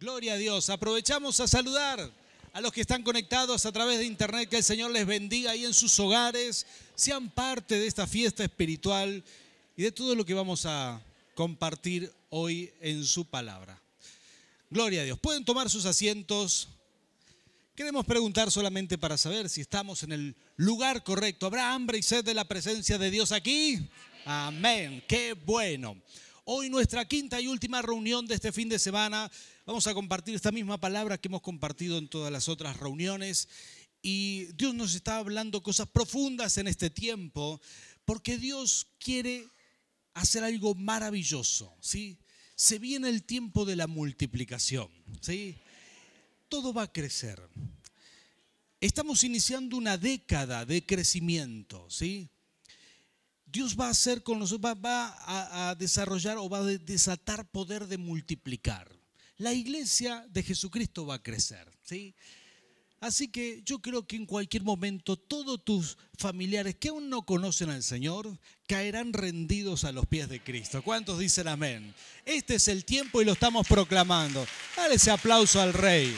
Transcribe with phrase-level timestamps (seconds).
[0.00, 0.70] Gloria a Dios.
[0.70, 2.12] Aprovechamos a saludar
[2.52, 4.48] a los que están conectados a través de internet.
[4.48, 6.66] Que el Señor les bendiga ahí en sus hogares.
[6.94, 9.24] Sean parte de esta fiesta espiritual
[9.76, 11.02] y de todo lo que vamos a
[11.34, 13.76] compartir hoy en su palabra.
[14.70, 15.18] Gloria a Dios.
[15.18, 16.68] Pueden tomar sus asientos.
[17.74, 21.46] Queremos preguntar solamente para saber si estamos en el lugar correcto.
[21.46, 23.88] ¿Habrá hambre y sed de la presencia de Dios aquí?
[24.24, 25.02] Amén.
[25.08, 25.96] Qué bueno.
[26.50, 29.30] Hoy nuestra quinta y última reunión de este fin de semana.
[29.66, 33.50] Vamos a compartir esta misma palabra que hemos compartido en todas las otras reuniones.
[34.00, 37.60] Y Dios nos está hablando cosas profundas en este tiempo,
[38.06, 39.46] porque Dios quiere
[40.14, 42.16] hacer algo maravilloso, ¿sí?
[42.54, 44.88] Se viene el tiempo de la multiplicación,
[45.20, 45.54] ¿sí?
[46.48, 47.46] Todo va a crecer.
[48.80, 52.30] Estamos iniciando una década de crecimiento, ¿sí?
[53.50, 57.86] Dios va a hacer con nosotros, va, a, a desarrollar o va a desatar poder
[57.86, 58.90] de multiplicar.
[59.36, 62.14] La iglesia de Jesucristo va a crecer, ¿sí?
[63.00, 67.70] Así que yo creo que en cualquier momento todos tus familiares que aún no conocen
[67.70, 70.82] al Señor caerán rendidos a los pies de Cristo.
[70.82, 71.94] ¿Cuántos dicen amén?
[72.24, 74.44] Este es el tiempo y lo estamos proclamando.
[74.76, 76.12] Dale ese aplauso al Rey.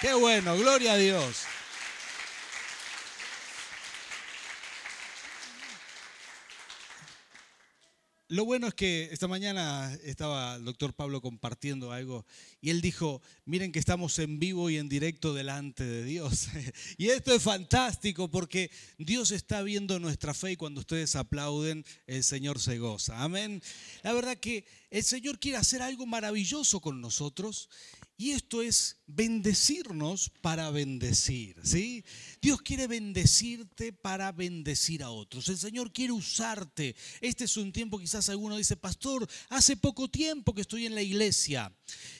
[0.00, 1.38] Qué bueno, gloria a Dios.
[8.28, 12.26] Lo bueno es que esta mañana estaba el doctor Pablo compartiendo algo
[12.60, 16.48] y él dijo, miren que estamos en vivo y en directo delante de Dios.
[16.98, 22.24] Y esto es fantástico porque Dios está viendo nuestra fe y cuando ustedes aplauden, el
[22.24, 23.22] Señor se goza.
[23.22, 23.62] Amén.
[24.02, 27.68] La verdad que el Señor quiere hacer algo maravilloso con nosotros
[28.18, 32.02] y esto es bendecirnos para bendecir, ¿sí?
[32.40, 35.48] Dios quiere bendecirte para bendecir a otros.
[35.48, 36.96] El Señor quiere usarte.
[37.20, 41.02] Este es un tiempo, quizás alguno dice, pastor, hace poco tiempo que estoy en la
[41.02, 41.72] iglesia.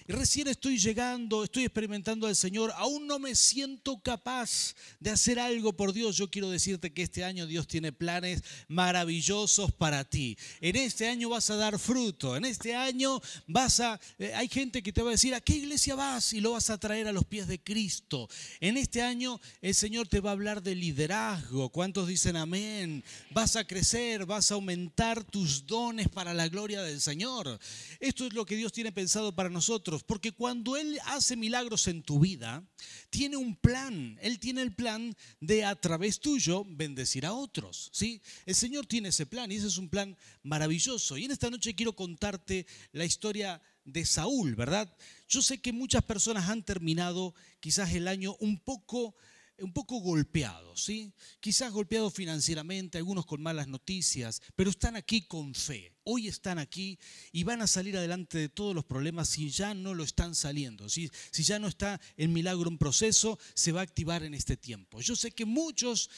[0.07, 5.73] Recién estoy llegando, estoy experimentando al Señor, aún no me siento capaz de hacer algo
[5.73, 6.17] por Dios.
[6.17, 10.37] Yo quiero decirte que este año Dios tiene planes maravillosos para ti.
[10.61, 13.99] En este año vas a dar fruto, en este año vas a...
[14.19, 16.33] Eh, hay gente que te va a decir, ¿a qué iglesia vas?
[16.33, 18.29] Y lo vas a traer a los pies de Cristo.
[18.61, 21.71] En este año el Señor te va a hablar de liderazgo.
[21.71, 23.05] ¿Cuántos dicen amén?
[23.31, 27.59] Vas a crecer, vas a aumentar tus dones para la gloria del Señor.
[28.01, 32.03] Esto es lo que Dios tiene pensado para nosotros porque cuando Él hace milagros en
[32.03, 32.65] tu vida,
[33.11, 34.19] tiene un plan.
[34.21, 37.91] Él tiene el plan de a través tuyo bendecir a otros.
[37.93, 38.21] ¿sí?
[38.45, 41.17] El Señor tiene ese plan y ese es un plan maravilloso.
[41.17, 44.95] Y en esta noche quiero contarte la historia de Saúl, ¿verdad?
[45.29, 49.17] Yo sé que muchas personas han terminado quizás el año un poco
[49.59, 51.13] un poco golpeados, ¿sí?
[51.41, 55.95] Quizás golpeados financieramente, algunos con malas noticias, pero están aquí con fe.
[56.05, 56.99] Hoy están aquí
[57.33, 60.89] y van a salir adelante de todos los problemas si ya no lo están saliendo.
[60.91, 65.01] Si, ya no está el milagro en proceso, se va a activar en este tiempo.
[65.01, 66.11] Yo sé que muchos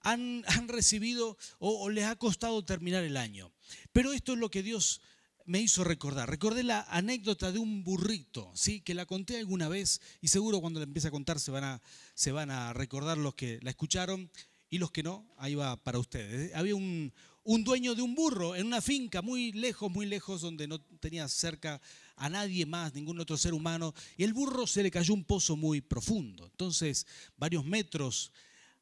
[0.00, 3.52] han, han recibido o, o les ha costado terminar el año,
[3.92, 5.02] pero esto es lo que Dios
[5.50, 6.30] me hizo recordar.
[6.30, 8.82] Recordé la anécdota de un burrito, ¿sí?
[8.82, 11.82] que la conté alguna vez y seguro cuando la empiece a contar se van a,
[12.14, 14.30] se van a recordar los que la escucharon
[14.68, 16.54] y los que no, ahí va para ustedes.
[16.54, 17.12] Había un,
[17.42, 21.26] un dueño de un burro en una finca muy lejos, muy lejos, donde no tenía
[21.26, 21.80] cerca
[22.14, 25.56] a nadie más, ningún otro ser humano, y el burro se le cayó un pozo
[25.56, 26.46] muy profundo.
[26.46, 28.30] Entonces, varios metros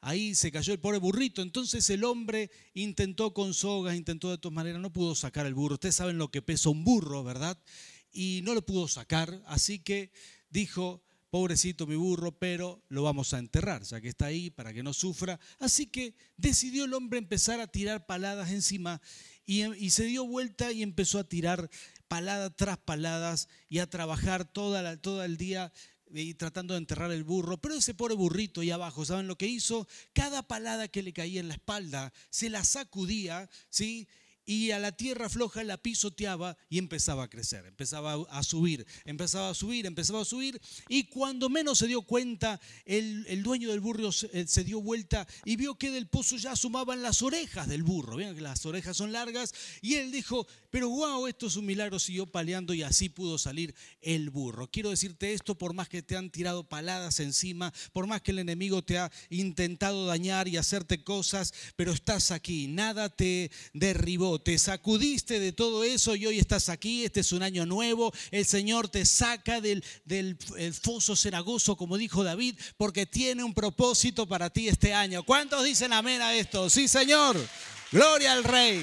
[0.01, 1.43] Ahí se cayó el pobre burrito.
[1.43, 5.75] Entonces el hombre intentó con sogas, intentó de todas maneras, no pudo sacar el burro.
[5.75, 7.59] Ustedes saben lo que pesa un burro, ¿verdad?
[8.13, 9.43] Y no lo pudo sacar.
[9.47, 10.13] Así que
[10.51, 14.83] dijo, pobrecito mi burro, pero lo vamos a enterrar, ya que está ahí para que
[14.83, 15.39] no sufra.
[15.59, 19.01] Así que decidió el hombre empezar a tirar paladas encima
[19.45, 21.71] y, se dio vuelta y empezó a tirar
[22.07, 25.73] palada tras paladas y a trabajar toda todo el día
[26.13, 29.47] y tratando de enterrar el burro, pero ese pobre burrito ahí abajo, ¿saben lo que
[29.47, 29.87] hizo?
[30.13, 34.09] Cada palada que le caía en la espalda se la sacudía, ¿sí?
[34.49, 39.51] Y a la tierra floja la pisoteaba y empezaba a crecer, empezaba a subir, empezaba
[39.51, 40.59] a subir, empezaba a subir.
[40.89, 45.57] Y cuando menos se dio cuenta, el, dueño del burro se, se, dio vuelta y
[45.57, 48.17] vio que del pozo ya asomaban las orejas del burro.
[48.17, 49.53] Vean que las orejas son largas.
[49.83, 53.75] Y él dijo, pero wow, esto es un milagro, siguió paleando y así pudo salir
[54.01, 54.71] el burro.
[54.71, 58.39] Quiero decirte esto, por más que te han tirado paladas encima, por más que el
[58.39, 64.59] enemigo te ha intentado dañar y hacerte cosas, pero estás aquí, nada te derribó, te
[64.59, 68.89] sacudiste de todo eso y hoy estás aquí, este es un año nuevo, el Señor
[68.89, 70.37] te saca del, del
[70.81, 75.23] foso cenagoso, como dijo David, porque tiene un propósito para ti este año.
[75.23, 76.71] ¿Cuántos dicen amén a esto?
[76.71, 77.37] Sí, Señor.
[77.91, 78.83] Gloria al Rey.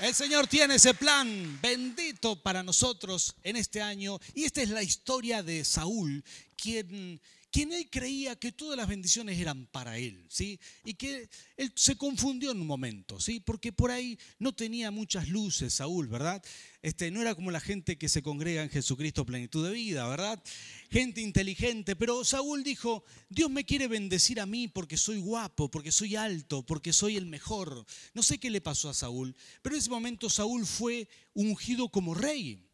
[0.00, 4.18] El Señor tiene ese plan bendito para nosotros en este año.
[4.34, 6.22] Y esta es la historia de Saúl,
[6.56, 7.20] quien
[7.54, 10.58] quien él creía que todas las bendiciones eran para él, ¿sí?
[10.84, 13.38] Y que él se confundió en un momento, ¿sí?
[13.38, 16.42] Porque por ahí no tenía muchas luces Saúl, ¿verdad?
[16.82, 20.42] Este, no era como la gente que se congrega en Jesucristo plenitud de vida, ¿verdad?
[20.90, 25.92] Gente inteligente, pero Saúl dijo, Dios me quiere bendecir a mí porque soy guapo, porque
[25.92, 27.86] soy alto, porque soy el mejor.
[28.14, 32.14] No sé qué le pasó a Saúl, pero en ese momento Saúl fue ungido como
[32.14, 32.66] rey.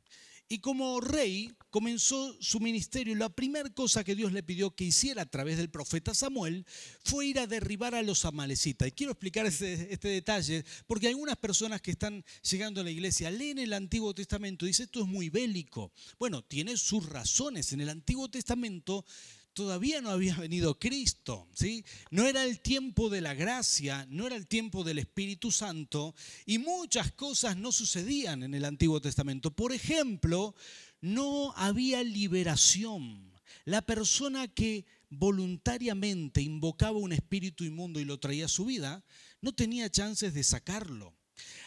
[0.52, 3.14] Y como rey comenzó su ministerio.
[3.14, 6.66] La primera cosa que Dios le pidió que hiciera a través del profeta Samuel
[7.04, 8.88] fue ir a derribar a los amalecitas.
[8.88, 13.30] Y quiero explicar este, este, detalle porque algunas personas que están llegando a la iglesia
[13.30, 15.92] leen el Antiguo Testamento y dicen esto es muy bélico.
[16.18, 17.72] Bueno, tiene sus razones.
[17.72, 19.04] En el Antiguo Testamento
[19.52, 21.84] todavía no había venido Cristo, ¿sí?
[22.10, 26.14] No era el tiempo de la gracia, no era el tiempo del Espíritu Santo
[26.46, 29.50] y muchas cosas no sucedían en el Antiguo Testamento.
[29.50, 30.54] Por ejemplo,
[31.00, 33.32] no había liberación.
[33.64, 39.04] La persona que voluntariamente invocaba un espíritu inmundo y lo traía a su vida,
[39.40, 41.14] no tenía chances de sacarlo.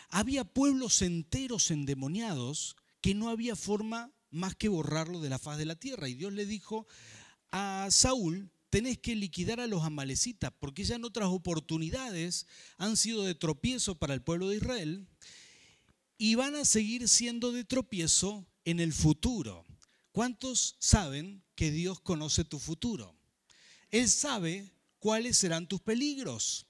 [0.10, 5.66] Había pueblos enteros endemoniados que no había forma más que borrarlo de la faz de
[5.66, 6.08] la tierra.
[6.08, 6.88] Y Dios le dijo
[7.54, 12.48] a Saúl, tenés que liquidar a los amalecitas, porque ya en otras oportunidades
[12.78, 15.08] han sido de tropiezo para el pueblo de Israel
[16.18, 19.66] y van a seguir siendo de tropiezo en el futuro.
[20.12, 23.16] ¿Cuántos saben que Dios conoce tu futuro?
[23.92, 26.66] Él sabe cuáles serán tus peligros.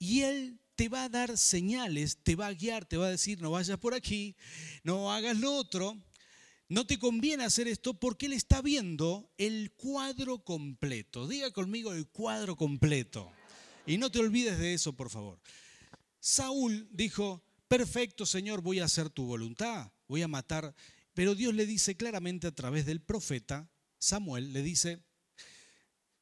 [0.00, 3.40] Y Él te va a dar señales, te va a guiar, te va a decir,
[3.40, 4.34] no vayas por aquí,
[4.82, 5.96] no hagas lo otro
[6.68, 11.28] no te conviene hacer esto porque él está viendo el cuadro completo.
[11.28, 13.30] Diga conmigo el cuadro completo.
[13.86, 15.40] Y no te olvides de eso, por favor.
[16.20, 20.74] Saúl dijo, perfecto Señor, voy a hacer tu voluntad, voy a matar.
[21.12, 25.04] Pero Dios le dice claramente a través del profeta, Samuel, le dice,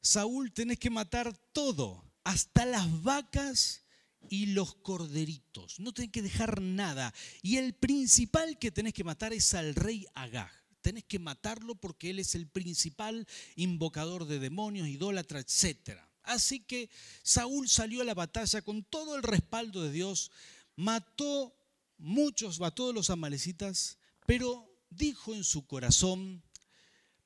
[0.00, 3.81] Saúl, tenés que matar todo, hasta las vacas
[4.28, 5.80] y los corderitos.
[5.80, 7.12] No tenés que dejar nada.
[7.42, 10.50] Y el principal que tenés que matar es al rey Agag.
[10.80, 13.26] Tenés que matarlo porque él es el principal
[13.56, 15.98] invocador de demonios, idólatra, etc.
[16.24, 16.90] Así que
[17.22, 20.30] Saúl salió a la batalla con todo el respaldo de Dios,
[20.76, 21.54] mató
[21.98, 26.42] muchos, a los amalecitas, pero dijo en su corazón,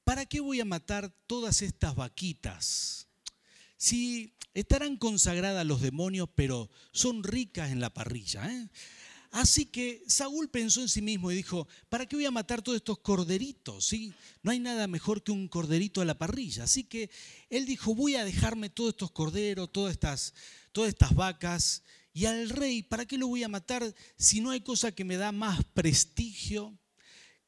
[0.05, 3.09] ¿para qué voy a matar todas estas vaquitas?
[3.79, 8.51] Si estarán consagradas los demonios, pero son ricas en la parrilla.
[8.51, 8.69] ¿eh?
[9.31, 12.77] Así que Saúl pensó en sí mismo y dijo, ¿para qué voy a matar todos
[12.77, 13.85] estos corderitos?
[13.85, 14.15] ¿Sí?
[14.43, 16.65] No hay nada mejor que un corderito a la parrilla.
[16.65, 17.11] Así que
[17.51, 20.33] él dijo, voy a dejarme todos estos corderos, todas estas,
[20.73, 21.83] todas estas vacas.
[22.15, 25.19] Y al rey, ¿para qué lo voy a matar si no hay cosa que me
[25.19, 26.79] da más prestigio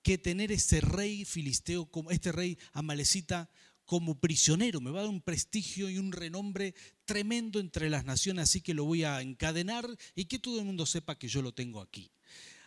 [0.03, 3.51] que tener ese rey filisteo, este rey amalecita
[3.89, 6.75] como prisionero, me va a dar un prestigio y un renombre
[7.07, 10.85] tremendo entre las naciones, así que lo voy a encadenar y que todo el mundo
[10.85, 12.11] sepa que yo lo tengo aquí.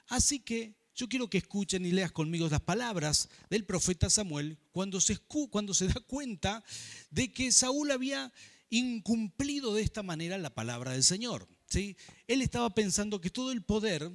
[0.08, 5.00] Así que yo quiero que escuchen y leas conmigo las palabras del profeta Samuel cuando
[5.00, 5.16] se,
[5.52, 6.64] cuando se da cuenta
[7.12, 8.34] de que Saúl había
[8.72, 11.48] incumplido de esta manera la palabra del Señor.
[11.68, 11.98] ¿sí?
[12.26, 14.12] Él estaba pensando que todo el poder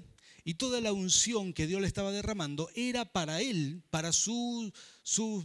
[0.49, 4.73] y toda la unción que Dios le estaba derramando era para él, para sus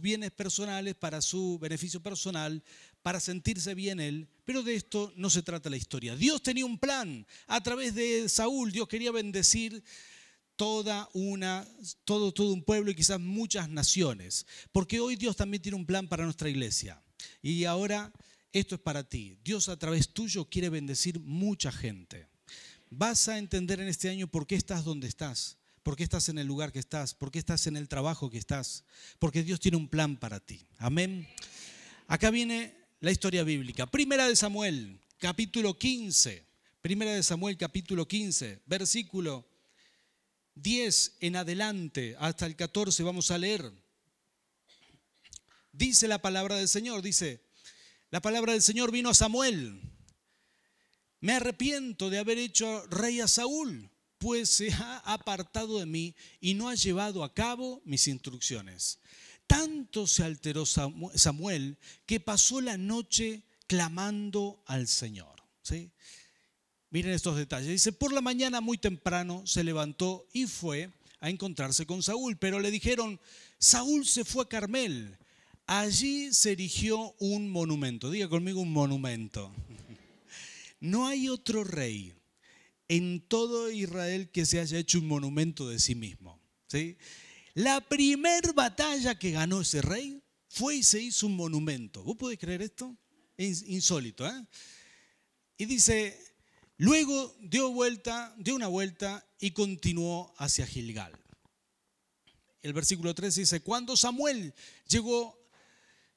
[0.00, 2.62] bienes personales, para su beneficio personal,
[3.02, 4.28] para sentirse bien él.
[4.44, 6.14] Pero de esto no se trata la historia.
[6.14, 7.26] Dios tenía un plan.
[7.48, 9.82] A través de Saúl, Dios quería bendecir
[10.54, 11.66] toda una,
[12.04, 14.46] todo, todo un pueblo y quizás muchas naciones.
[14.70, 17.02] Porque hoy Dios también tiene un plan para nuestra iglesia.
[17.42, 18.12] Y ahora
[18.52, 19.36] esto es para ti.
[19.42, 22.30] Dios a través tuyo quiere bendecir mucha gente
[22.94, 26.36] vas a entender en este año por qué estás donde estás, por qué estás en
[26.36, 28.84] el lugar que estás, por qué estás en el trabajo que estás,
[29.18, 30.66] porque Dios tiene un plan para ti.
[30.76, 31.26] Amén.
[32.06, 33.86] Acá viene la historia bíblica.
[33.86, 36.44] Primera de Samuel, capítulo 15.
[36.82, 39.48] Primera de Samuel, capítulo 15, versículo
[40.56, 43.72] 10 en adelante hasta el 14 vamos a leer.
[45.72, 47.40] Dice la palabra del Señor, dice,
[48.10, 49.91] la palabra del Señor vino a Samuel
[51.22, 53.88] me arrepiento de haber hecho rey a Saúl,
[54.18, 58.98] pues se ha apartado de mí y no ha llevado a cabo mis instrucciones.
[59.46, 65.42] Tanto se alteró Samuel que pasó la noche clamando al Señor.
[65.62, 65.92] ¿sí?
[66.90, 67.68] Miren estos detalles.
[67.68, 72.58] Dice, por la mañana muy temprano se levantó y fue a encontrarse con Saúl, pero
[72.58, 73.20] le dijeron,
[73.58, 75.16] Saúl se fue a Carmel.
[75.66, 78.10] Allí se erigió un monumento.
[78.10, 79.52] Diga conmigo un monumento.
[80.82, 82.12] No hay otro rey
[82.88, 86.40] en todo Israel que se haya hecho un monumento de sí mismo.
[86.66, 86.98] ¿sí?
[87.54, 92.02] La primer batalla que ganó ese rey fue y se hizo un monumento.
[92.02, 92.96] ¿Vos podés creer esto?
[93.36, 94.26] Es insólito.
[94.26, 94.44] ¿eh?
[95.56, 96.18] Y dice,
[96.78, 101.12] luego dio vuelta, dio una vuelta y continuó hacia Gilgal.
[102.60, 104.52] El versículo 3 dice, cuando Samuel
[104.88, 105.48] llegó,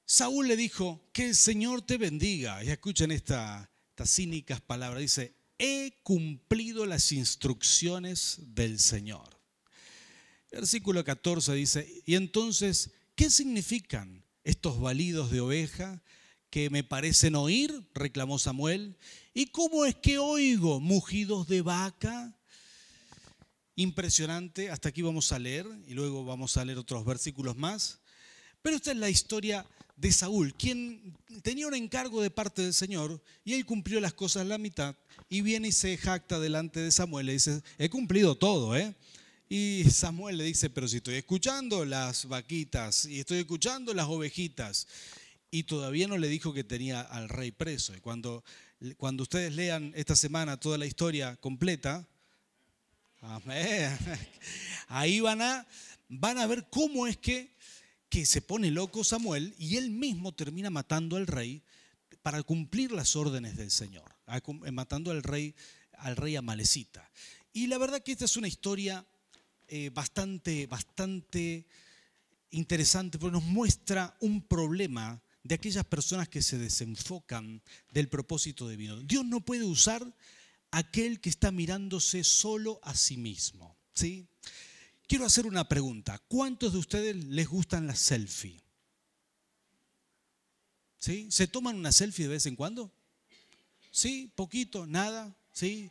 [0.06, 2.64] Saúl le dijo, que el Señor te bendiga.
[2.64, 3.12] Y escuchen
[3.96, 5.00] estas cínicas palabras.
[5.00, 9.40] Dice, he cumplido las instrucciones del Señor.
[10.52, 16.04] Versículo 14 dice, y entonces, ¿qué significan estos balidos de oveja
[16.50, 17.72] que me parecen oír?
[17.94, 18.98] reclamó Samuel.
[19.34, 22.38] ¿Y cómo es que oigo mugidos de vaca?
[23.78, 28.02] Impresionante, hasta aquí vamos a leer y luego vamos a leer otros versículos más.
[28.62, 33.22] Pero esta es la historia de Saúl, quien tenía un encargo de parte del Señor
[33.44, 34.96] y él cumplió las cosas la mitad
[35.30, 38.94] y viene y se jacta delante de Samuel y dice, he cumplido todo, ¿eh?
[39.48, 44.88] Y Samuel le dice, pero si estoy escuchando las vaquitas y estoy escuchando las ovejitas.
[45.52, 47.96] Y todavía no le dijo que tenía al rey preso.
[47.96, 48.44] Y cuando,
[48.98, 52.08] cuando ustedes lean esta semana toda la historia completa,
[54.88, 55.66] ahí van a,
[56.10, 57.55] van a ver cómo es que,
[58.16, 61.62] que se pone loco Samuel y él mismo termina matando al rey
[62.22, 64.10] para cumplir las órdenes del Señor,
[64.72, 65.54] matando al rey,
[65.98, 67.12] al rey Amalecita.
[67.52, 69.06] Y la verdad que esta es una historia
[69.68, 71.66] eh, bastante, bastante
[72.52, 79.02] interesante porque nos muestra un problema de aquellas personas que se desenfocan del propósito divino.
[79.02, 80.16] Dios no puede usar
[80.72, 83.76] aquel que está mirándose solo a sí mismo.
[83.94, 84.26] ¿sí?
[85.08, 86.20] Quiero hacer una pregunta.
[86.28, 88.62] ¿Cuántos de ustedes les gustan las selfies?
[90.98, 91.28] ¿Sí?
[91.30, 92.92] ¿Se toman una selfie de vez en cuando?
[93.92, 94.32] ¿Sí?
[94.36, 94.88] ¿Poquito?
[94.88, 95.36] ¿Nada?
[95.52, 95.90] ¿Sí?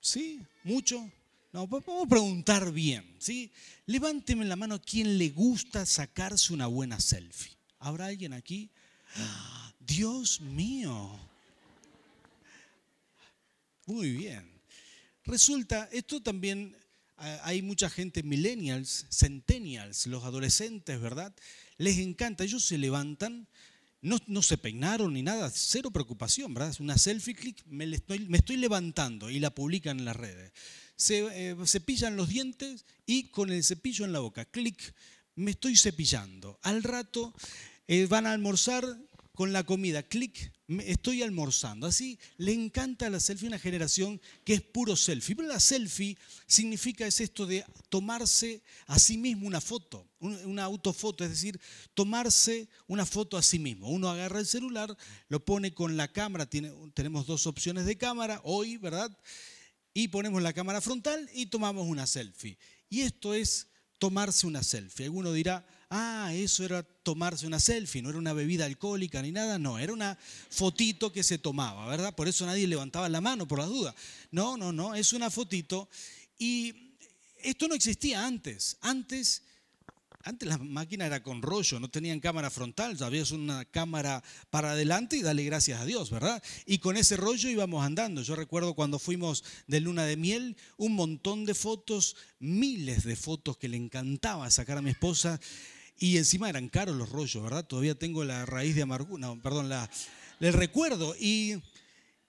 [0.00, 0.40] ¿Sí?
[0.62, 1.10] ¿Mucho?
[1.52, 3.52] No, vamos a preguntar bien, ¿sí?
[3.84, 7.56] Levánteme la mano a quien le gusta sacarse una buena selfie.
[7.78, 8.70] ¿Habrá alguien aquí?
[9.80, 11.18] Dios mío.
[13.84, 14.50] Muy bien.
[15.24, 16.74] Resulta, esto también
[17.42, 21.34] hay mucha gente, millennials, centennials, los adolescentes, ¿verdad?
[21.78, 23.48] Les encanta, ellos se levantan,
[24.00, 26.74] no, no se peinaron ni nada, cero preocupación, ¿verdad?
[26.80, 30.52] Una selfie click, me, estoy, me estoy levantando y la publican en las redes
[31.02, 34.94] se eh, cepillan los dientes y con el cepillo en la boca, clic,
[35.34, 36.58] me estoy cepillando.
[36.62, 37.34] Al rato
[37.88, 38.84] eh, van a almorzar
[39.34, 40.52] con la comida, clic,
[40.84, 41.86] estoy almorzando.
[41.86, 45.34] Así le encanta la selfie una generación que es puro selfie.
[45.34, 51.24] Pero la selfie significa es esto de tomarse a sí mismo una foto, una autofoto,
[51.24, 51.60] es decir,
[51.94, 53.88] tomarse una foto a sí mismo.
[53.88, 54.96] Uno agarra el celular,
[55.28, 59.16] lo pone con la cámara, tenemos dos opciones de cámara hoy, ¿verdad?
[59.94, 62.58] y ponemos la cámara frontal y tomamos una selfie.
[62.88, 65.06] Y esto es tomarse una selfie.
[65.06, 69.58] Alguno dirá, ah, eso era tomarse una selfie, no era una bebida alcohólica ni nada,
[69.58, 70.18] no, era una
[70.50, 72.14] fotito que se tomaba, ¿verdad?
[72.14, 73.94] Por eso nadie levantaba la mano por las dudas.
[74.30, 75.88] No, no, no, es una fotito.
[76.38, 76.96] Y
[77.42, 78.78] esto no existía antes.
[78.80, 79.42] Antes
[80.24, 85.16] antes la máquina era con rollo, no tenían cámara frontal, había una cámara para adelante
[85.16, 86.40] y dale gracias a Dios, ¿verdad?
[86.64, 88.22] Y con ese rollo íbamos andando.
[88.22, 93.56] Yo recuerdo cuando fuimos de luna de miel, un montón de fotos, miles de fotos
[93.56, 95.40] que le encantaba sacar a mi esposa.
[95.98, 97.64] Y encima eran caros los rollos, ¿verdad?
[97.64, 99.88] Todavía tengo la raíz de amargura, no, perdón, la,
[100.40, 101.14] el recuerdo.
[101.18, 101.56] Y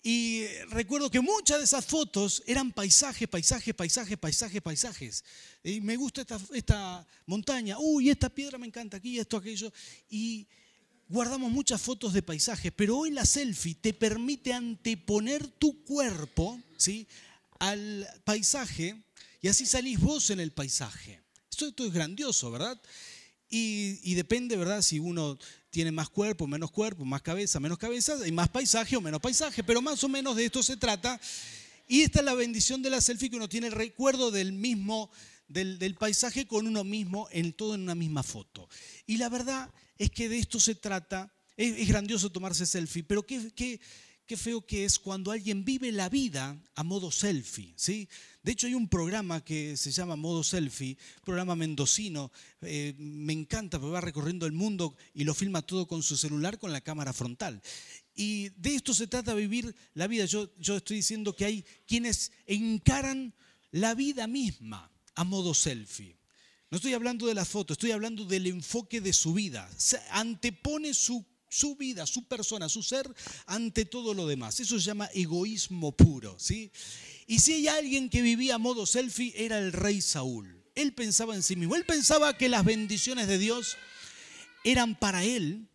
[0.05, 5.23] y recuerdo que muchas de esas fotos eran paisajes, paisajes, paisajes, paisajes, paisajes.
[5.63, 9.71] Y me gusta esta, esta montaña, uy, esta piedra me encanta aquí, esto, aquello.
[10.09, 10.45] Y
[11.07, 17.07] guardamos muchas fotos de paisajes, pero hoy la selfie te permite anteponer tu cuerpo ¿sí?
[17.59, 19.01] al paisaje
[19.41, 21.21] y así salís vos en el paisaje.
[21.49, 22.77] Esto, esto es grandioso, ¿verdad?
[23.55, 24.81] Y, depende, ¿verdad?
[24.81, 25.37] Si uno
[25.69, 29.63] tiene más cuerpo, menos cuerpo, más cabeza, menos cabeza, y más paisaje o menos paisaje,
[29.63, 31.21] pero más o menos de esto se trata.
[31.87, 35.11] Y esta es la bendición de la selfie, que uno tiene el recuerdo del mismo,
[35.47, 38.67] del, paisaje con uno mismo, en todo en una misma foto.
[39.05, 43.79] Y la verdad es que de esto se trata, es, grandioso tomarse selfie, pero qué,
[44.25, 48.07] qué feo que es cuando alguien vive la vida a modo selfie, ¿sí?
[48.43, 52.29] De hecho, hay un programa que se llama Modo Selfie, programa mendocino.
[52.61, 56.59] Eh, me encanta porque va recorriendo el mundo y lo filma todo con su celular
[56.59, 57.61] con la cámara frontal.
[58.13, 60.25] Y de esto se trata vivir la vida.
[60.25, 63.33] Yo, yo estoy diciendo que hay quienes encaran
[63.71, 66.17] la vida misma a modo selfie.
[66.69, 69.69] No estoy hablando de la foto, estoy hablando del enfoque de su vida.
[70.11, 73.13] Antepone su, su vida, su persona, su ser
[73.45, 74.59] ante todo lo demás.
[74.59, 76.71] Eso se llama egoísmo puro, ¿sí?
[77.27, 80.63] Y si hay alguien que vivía a modo selfie, era el rey Saúl.
[80.73, 81.75] Él pensaba en sí mismo.
[81.75, 83.77] Él pensaba que las bendiciones de Dios
[84.63, 85.67] eran para él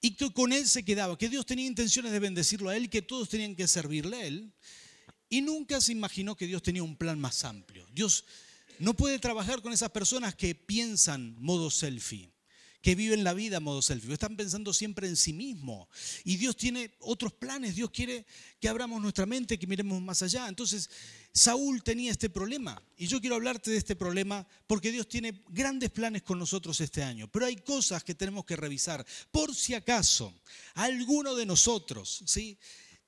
[0.00, 3.02] y que con él se quedaba, que Dios tenía intenciones de bendecirlo a él, que
[3.02, 4.54] todos tenían que servirle a él.
[5.28, 7.86] Y nunca se imaginó que Dios tenía un plan más amplio.
[7.92, 8.24] Dios
[8.78, 12.32] no puede trabajar con esas personas que piensan modo selfie
[12.82, 15.88] que viven la vida a modo selfie, están pensando siempre en sí mismo.
[16.24, 18.24] Y Dios tiene otros planes, Dios quiere
[18.58, 20.48] que abramos nuestra mente, que miremos más allá.
[20.48, 20.88] Entonces,
[21.32, 22.82] Saúl tenía este problema.
[22.96, 27.02] Y yo quiero hablarte de este problema porque Dios tiene grandes planes con nosotros este
[27.02, 27.28] año.
[27.28, 29.04] Pero hay cosas que tenemos que revisar.
[29.30, 30.34] Por si acaso,
[30.74, 32.58] alguno de nosotros, ¿sí?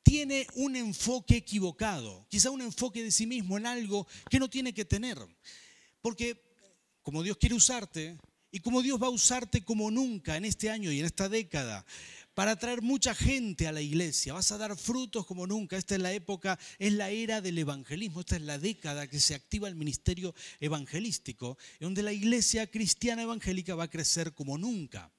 [0.02, 4.74] tiene un enfoque equivocado, quizá un enfoque de sí mismo en algo que no tiene
[4.74, 5.18] que tener.
[6.00, 6.42] Porque
[7.02, 8.18] como Dios quiere usarte,
[8.52, 11.84] y como Dios va a usarte como nunca en este año y en esta década
[12.34, 14.34] para traer mucha gente a la iglesia.
[14.34, 15.76] Vas a dar frutos como nunca.
[15.76, 18.20] Esta es la época, es la era del evangelismo.
[18.20, 23.74] Esta es la década que se activa el ministerio evangelístico, donde la iglesia cristiana evangélica
[23.74, 25.10] va a crecer como nunca.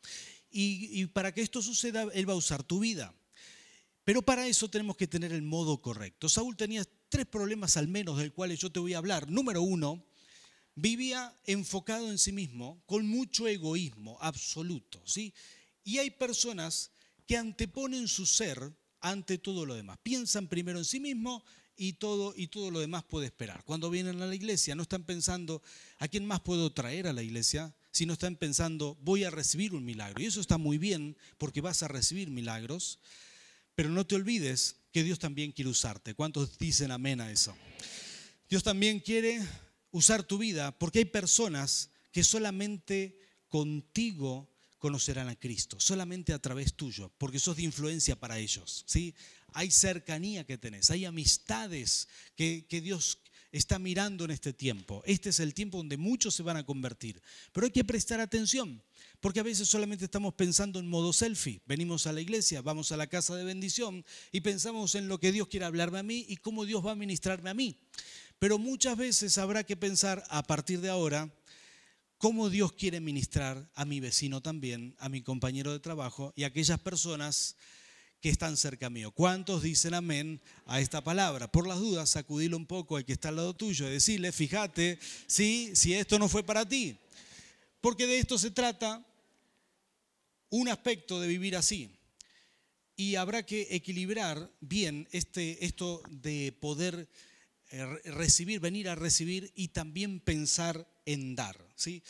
[0.49, 3.13] Y, y para que esto suceda, Él va a usar tu vida.
[4.03, 6.29] Pero para eso tenemos que tener el modo correcto.
[6.29, 9.29] Saúl tenía tres problemas al menos del cuales yo te voy a hablar.
[9.29, 10.03] Número uno,
[10.75, 15.01] vivía enfocado en sí mismo, con mucho egoísmo absoluto.
[15.06, 15.34] ¿sí?
[15.84, 16.92] Y hay personas
[17.27, 20.00] que anteponen su ser ante todo lo demás.
[20.01, 21.44] Piensan primero en sí mismo
[21.75, 23.63] y todo, y todo lo demás puede esperar.
[23.65, 25.62] Cuando vienen a la iglesia no están pensando
[25.98, 29.86] a quién más puedo traer a la iglesia, sino están pensando voy a recibir un
[29.86, 30.22] milagro.
[30.22, 33.00] Y eso está muy bien porque vas a recibir milagros,
[33.75, 36.13] pero no te olvides que Dios también quiere usarte.
[36.13, 37.56] ¿Cuántos dicen amén a eso?
[38.50, 39.42] Dios también quiere
[39.93, 46.73] usar tu vida porque hay personas que solamente contigo conocerán a Cristo, solamente a través
[46.73, 48.83] tuyo, porque sos de influencia para ellos.
[48.85, 49.15] ¿sí?
[49.53, 53.19] Hay cercanía que tenés, hay amistades que, que Dios
[53.53, 55.01] está mirando en este tiempo.
[55.05, 57.21] Este es el tiempo donde muchos se van a convertir.
[57.53, 58.83] Pero hay que prestar atención,
[59.21, 61.61] porque a veces solamente estamos pensando en modo selfie.
[61.65, 65.31] Venimos a la iglesia, vamos a la casa de bendición y pensamos en lo que
[65.31, 67.77] Dios quiere hablarme a mí y cómo Dios va a ministrarme a mí.
[68.44, 71.34] Pero muchas veces habrá que pensar a partir de ahora
[72.18, 76.48] cómo Dios quiere ministrar a mi vecino también, a mi compañero de trabajo y a
[76.48, 77.56] aquellas personas
[78.20, 79.12] que están cerca mío.
[79.12, 81.50] ¿Cuántos dicen amén a esta palabra?
[81.50, 85.00] Por las dudas, sacudilo un poco al que está al lado tuyo y decirle, fíjate,
[85.25, 86.98] sí, si esto no fue para ti.
[87.79, 89.08] Porque de esto se trata
[90.50, 91.96] un aspecto de vivir así.
[92.98, 97.08] Y habrá que equilibrar bien este, esto de poder
[98.05, 101.57] recibir, venir a recibir y también pensar en dar.
[101.75, 102.03] ¿sí?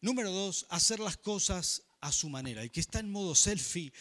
[0.00, 2.62] Número dos, hacer las cosas a su manera.
[2.62, 3.92] El que está en modo selfie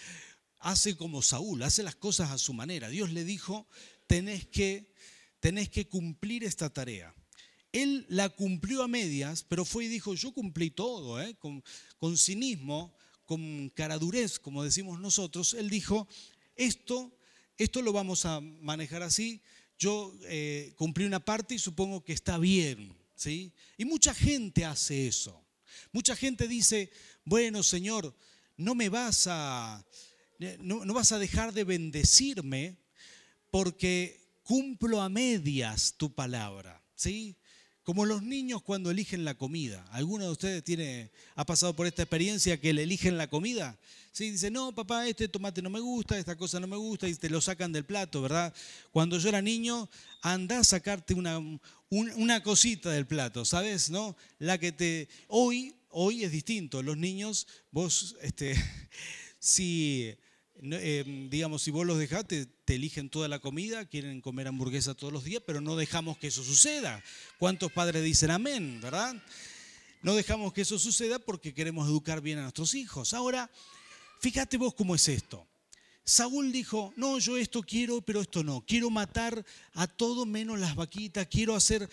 [0.60, 2.89] hace como Saúl, hace las cosas a su manera.
[2.89, 3.67] Dios le dijo,
[4.08, 4.93] tenés que,
[5.39, 7.13] tenés que cumplir esta tarea.
[7.71, 11.36] Él la cumplió a medias, pero fue y dijo, yo cumplí todo, ¿eh?
[11.36, 11.63] con,
[11.97, 15.53] con cinismo, con caradurez, como decimos nosotros.
[15.53, 16.08] Él dijo,
[16.55, 17.15] esto,
[17.58, 19.41] esto lo vamos a manejar así,
[19.79, 22.95] yo eh, cumplí una parte y supongo que está bien.
[23.15, 23.53] ¿sí?
[23.77, 25.43] Y mucha gente hace eso.
[25.91, 26.91] Mucha gente dice,
[27.23, 28.13] bueno Señor,
[28.57, 29.83] no me vas a,
[30.59, 32.77] no, no vas a dejar de bendecirme
[33.49, 36.83] porque cumplo a medias tu palabra.
[36.95, 37.37] ¿sí?
[37.89, 39.84] Como los niños cuando eligen la comida.
[39.89, 43.80] ¿Alguno de ustedes tiene, ha pasado por esta experiencia que le eligen la comida?
[44.12, 47.15] Sí, dice, no, papá, este tomate no me gusta, esta cosa no me gusta, y
[47.15, 48.54] te lo sacan del plato, ¿verdad?
[48.91, 49.89] Cuando yo era niño,
[50.21, 51.39] anda a sacarte una,
[51.89, 53.89] una cosita del plato, ¿sabes?
[53.89, 54.15] ¿No?
[54.38, 55.10] La que te...
[55.28, 56.84] Hoy, hoy es distinto.
[56.84, 58.54] Los niños, vos, este,
[59.39, 60.15] si
[60.61, 65.13] Em, digamos, si vos los dejaste, te eligen toda la comida, quieren comer hamburguesa todos
[65.13, 67.01] los días, pero no dejamos que eso suceda.
[67.37, 69.15] ¿Cuántos padres dicen amén, verdad?
[70.01, 73.13] No dejamos que eso suceda porque queremos educar bien a nuestros hijos.
[73.13, 73.49] Ahora,
[74.19, 75.47] fíjate vos cómo es esto.
[76.03, 78.65] Saúl dijo, no, yo esto quiero, pero esto no.
[78.65, 81.89] Quiero matar a todo menos las vaquitas, quiero hacer,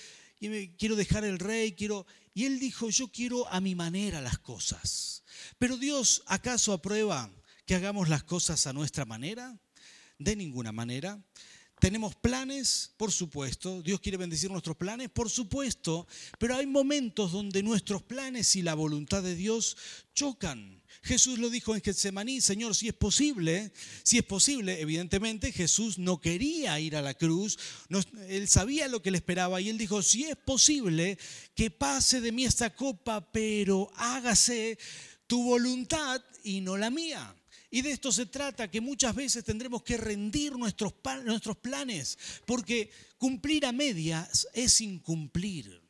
[0.77, 2.07] quiero dejar el rey, quiero...
[2.35, 5.23] Y él dijo, yo quiero a mi manera las cosas.
[5.59, 7.31] Pero Dios, ¿acaso aprueba
[7.67, 9.59] que hagamos las cosas a nuestra manera?
[10.19, 11.21] De ninguna manera.
[11.79, 12.93] ¿Tenemos planes?
[12.97, 13.83] Por supuesto.
[13.83, 15.11] ¿Dios quiere bendecir nuestros planes?
[15.11, 16.07] Por supuesto.
[16.39, 19.77] Pero hay momentos donde nuestros planes y la voluntad de Dios
[20.15, 20.83] chocan.
[21.03, 26.21] Jesús lo dijo en Getsemaní, Señor, si es posible, si es posible, evidentemente Jesús no
[26.21, 27.59] quería ir a la cruz,
[28.29, 31.19] él sabía lo que le esperaba y él dijo, si es posible
[31.55, 34.79] que pase de mí esta copa, pero hágase
[35.27, 37.36] tu voluntad y no la mía.
[37.71, 42.91] Y de esto se trata, que muchas veces tendremos que rendir nuestros, nuestros planes, porque
[43.19, 45.83] cumplir a medias es incumplir.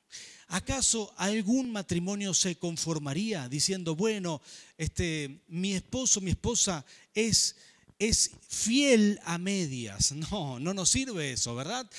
[0.48, 4.40] ¿Acaso algún matrimonio se conformaría diciendo, bueno,
[4.78, 6.84] este, mi esposo, mi esposa
[7.14, 7.56] es,
[7.98, 10.12] es fiel a medias?
[10.30, 11.90] No, no nos sirve eso, ¿verdad?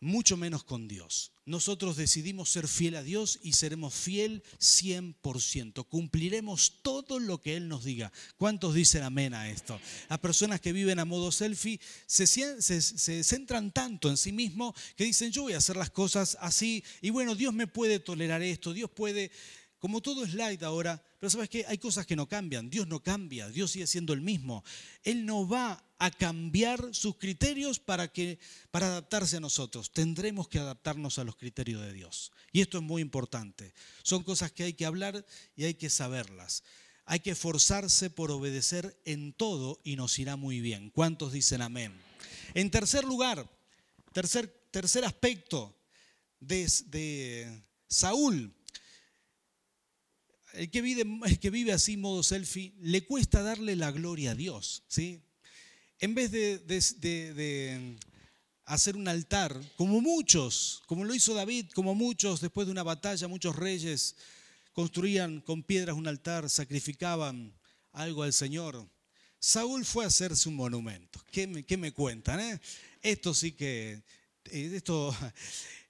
[0.00, 5.86] Mucho menos con Dios nosotros decidimos ser fiel a Dios y seremos fiel 100%.
[5.88, 8.12] Cumpliremos todo lo que Él nos diga.
[8.36, 9.80] ¿Cuántos dicen amén a esto?
[10.08, 15.04] Las personas que viven a modo selfie se, se centran tanto en sí mismos que
[15.04, 18.72] dicen yo voy a hacer las cosas así y bueno, Dios me puede tolerar esto,
[18.72, 19.32] Dios puede
[19.82, 22.70] como todo es light ahora, pero sabes que hay cosas que no cambian.
[22.70, 24.62] Dios no cambia, Dios sigue siendo el mismo.
[25.02, 28.38] Él no va a cambiar sus criterios para, que,
[28.70, 29.90] para adaptarse a nosotros.
[29.90, 32.30] Tendremos que adaptarnos a los criterios de Dios.
[32.52, 33.74] Y esto es muy importante.
[34.04, 36.62] Son cosas que hay que hablar y hay que saberlas.
[37.04, 40.90] Hay que esforzarse por obedecer en todo y nos irá muy bien.
[40.90, 41.92] ¿Cuántos dicen amén?
[42.54, 43.50] En tercer lugar,
[44.12, 45.76] tercer, tercer aspecto
[46.38, 48.54] de, de Saúl
[50.54, 51.04] el que, vive,
[51.40, 54.82] que vive así modo selfie, le cuesta darle la gloria a Dios.
[54.88, 55.20] ¿sí?
[55.98, 57.96] En vez de,
[58.64, 63.28] hacer un altar, como muchos, como lo hizo David, como muchos después de una batalla,
[63.28, 64.16] muchos reyes
[64.72, 67.52] construían con piedras un altar, sacrificaban
[67.92, 68.88] algo al Señor.
[69.38, 71.20] Saúl fue a hacerse un monumento.
[71.30, 72.40] ¿Qué me, qué me cuentan?
[72.40, 72.60] Eh?
[73.02, 74.02] Esto sí que,
[74.44, 75.14] eh, esto,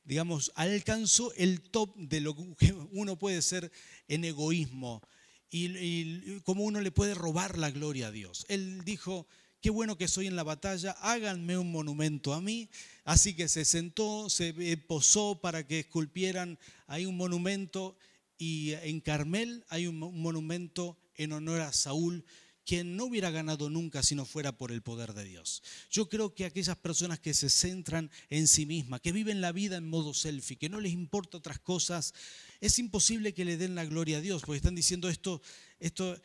[0.05, 3.71] digamos, alcanzó el top de lo que uno puede ser
[4.09, 5.03] en egoísmo
[5.51, 8.47] y, cómo uno le puede robar la gloria a Dios.
[8.49, 9.27] Él dijo,
[9.61, 12.71] qué bueno que soy en la batalla, háganme un monumento a mí.
[13.05, 17.97] Así que se sentó, se posó para que esculpieran ahí un monumento
[18.39, 22.25] y en Carmel hay un monumento en honor a Saúl
[22.65, 25.63] quien no hubiera ganado nunca si no fuera por el poder de Dios.
[25.91, 29.77] Yo creo que aquellas personas que se centran en sí mismas, que viven la vida
[29.77, 32.15] en modo selfie, que no les importa otras cosas,
[32.61, 35.43] es imposible que le den la gloria a Dios, porque están diciendo esto,
[35.81, 36.21] esto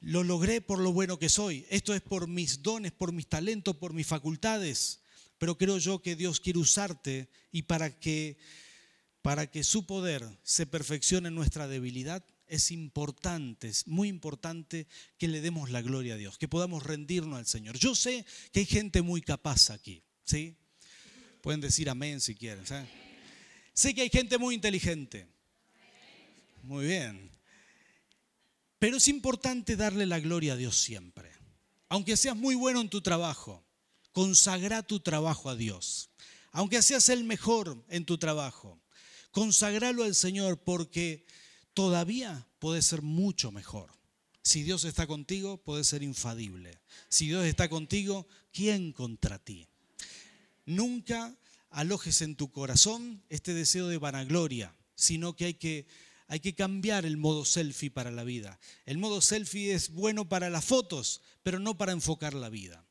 [0.00, 3.76] lo logré por lo bueno que soy, esto es por mis dones, por mis talentos,
[3.76, 5.00] por mis facultades,
[5.38, 8.38] pero creo yo que Dios quiere usarte y para que
[9.22, 14.86] para que su poder se perfeccione en nuestra debilidad, es importante, es muy importante
[15.18, 17.78] que le demos la gloria a Dios, que podamos rendirnos al Señor.
[17.78, 20.56] Yo sé que hay gente muy capaz aquí, ¿sí?
[21.40, 22.64] Pueden decir amén si quieren.
[23.72, 25.26] Sé que hay gente muy inteligente.
[26.62, 27.30] Muy bien.
[28.78, 31.30] Pero es importante darle la gloria a Dios siempre.
[31.88, 33.64] Aunque seas muy bueno en tu trabajo,
[34.12, 36.10] consagra tu trabajo a Dios.
[36.52, 38.80] Aunque seas el mejor en tu trabajo,
[39.30, 41.26] consagralo al Señor porque
[41.74, 43.90] todavía puede ser mucho mejor.
[44.42, 46.78] Si Dios está contigo, puede ser infadible.
[47.08, 49.66] Si Dios está contigo, ¿quién contra ti?
[50.66, 51.34] Nunca
[51.70, 55.86] alojes en tu corazón este deseo de vanagloria, sino que hay que,
[56.28, 58.58] hay que cambiar el modo selfie para la vida.
[58.86, 62.84] El modo selfie es bueno para las fotos, pero no para enfocar la vida.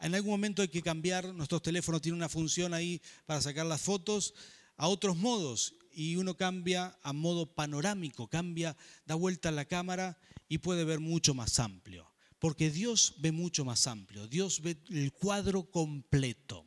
[0.00, 3.82] En algún momento hay que cambiar, nuestros teléfonos tienen una función ahí para sacar las
[3.82, 4.32] fotos
[4.76, 8.76] a otros modos y uno cambia a modo panorámico, cambia,
[9.06, 12.10] da vuelta a la cámara y puede ver mucho más amplio.
[12.38, 16.66] Porque Dios ve mucho más amplio, Dios ve el cuadro completo.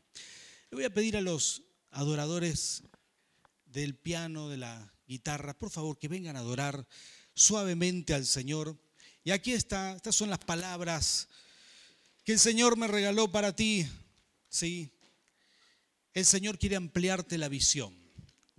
[0.70, 2.84] Le voy a pedir a los adoradores
[3.66, 6.88] del piano, de la guitarra, por favor, que vengan a adorar
[7.34, 8.78] suavemente al Señor.
[9.24, 11.28] Y aquí está, estas son las palabras
[12.24, 13.88] que el Señor me regaló para ti.
[14.50, 14.92] Sí.
[16.14, 18.03] El Señor quiere ampliarte la visión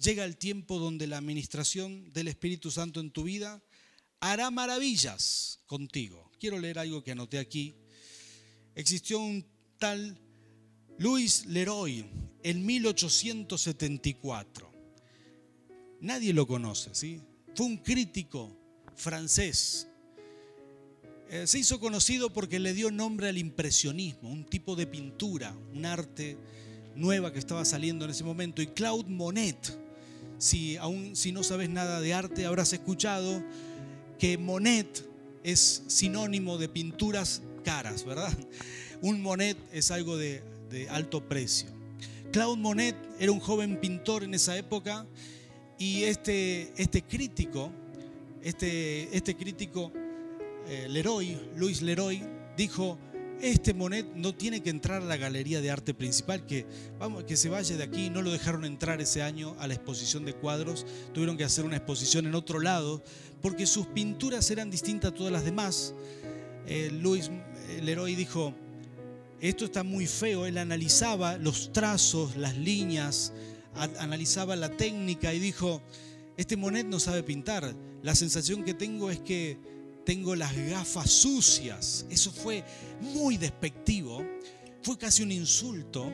[0.04, 3.62] llega el tiempo donde la administración del Espíritu Santo en tu vida
[4.20, 6.30] hará maravillas contigo.
[6.38, 7.74] Quiero leer algo que anoté aquí.
[8.74, 9.46] Existió un
[9.78, 10.18] tal
[10.98, 12.04] Louis Leroy
[12.42, 14.70] en 1874.
[16.00, 17.20] Nadie lo conoce, ¿sí?
[17.54, 18.54] Fue un crítico
[18.94, 19.88] francés.
[21.30, 25.86] Eh, se hizo conocido porque le dio nombre al impresionismo, un tipo de pintura, un
[25.86, 26.36] arte
[26.94, 28.60] nueva que estaba saliendo en ese momento.
[28.60, 29.83] Y Claude Monet,
[30.44, 33.42] si aún si no sabes nada de arte, habrás escuchado
[34.18, 35.08] que Monet
[35.42, 38.30] es sinónimo de pinturas caras, ¿verdad?
[39.00, 40.42] Un Monet es algo de,
[40.90, 41.70] alto precio.
[42.30, 45.06] Claude Monet era un joven pintor en esa época
[45.78, 47.72] y este, este crítico,
[48.42, 49.92] este, este crítico
[50.68, 52.22] eh, Leroy, Luis Leroy,
[52.54, 52.98] dijo,
[53.40, 56.66] este Monet no tiene que entrar a la galería de arte principal, que,
[56.98, 58.10] vamos, que se vaya de aquí.
[58.10, 61.76] No lo dejaron entrar ese año a la exposición de cuadros, tuvieron que hacer una
[61.76, 63.02] exposición en otro lado,
[63.42, 65.94] porque sus pinturas eran distintas a todas las demás.
[66.66, 67.30] eh, Luis
[67.82, 68.54] Leroy dijo,
[69.40, 73.32] esto está muy feo, él analizaba los trazos, las líneas,
[73.98, 75.82] analizaba la técnica y dijo,
[76.36, 79.58] este Monet no sabe pintar, la sensación que tengo es que
[80.04, 82.06] tengo las gafas sucias.
[82.10, 82.64] Eso fue
[83.00, 84.24] muy despectivo,
[84.82, 86.10] fue casi un insulto.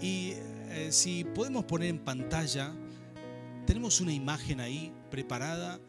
[0.00, 0.32] Y
[0.70, 2.74] eh, si podemos poner en pantalla,
[3.66, 5.80] tenemos una imagen ahí preparada.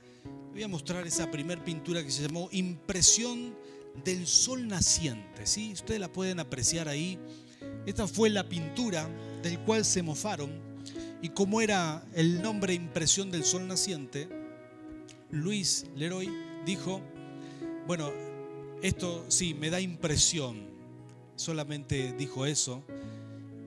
[0.52, 3.56] Voy a mostrar esa primer pintura que se llamó Impresión
[4.04, 5.46] del Sol Naciente.
[5.46, 5.74] ¿sí?
[5.74, 7.20] Ustedes la pueden apreciar ahí.
[7.86, 9.10] Esta fue la pintura
[9.42, 10.52] del cual se mofaron.
[11.22, 14.30] Y como era el nombre Impresión del Sol Naciente,
[15.32, 16.30] Luis Leroy
[16.66, 17.02] dijo,
[17.88, 18.12] bueno,
[18.82, 20.68] esto sí, me da impresión.
[21.36, 22.84] Solamente dijo eso.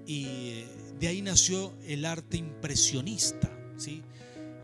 [0.06, 0.66] Y eh,
[1.00, 3.50] de ahí nació el arte impresionista.
[3.76, 4.02] ¿sí?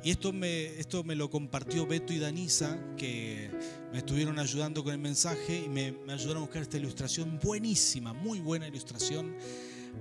[0.04, 3.50] Y esto me, esto me lo compartió Beto y Danisa, que
[3.92, 8.40] me estuvieron ayudando con el mensaje y me, ayudaron a buscar esta ilustración buenísima, muy
[8.40, 9.34] buena ilustración.